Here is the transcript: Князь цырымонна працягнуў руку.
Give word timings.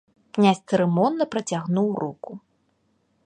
Князь 0.37 0.61
цырымонна 0.71 1.25
працягнуў 1.35 1.87
руку. 2.05 2.31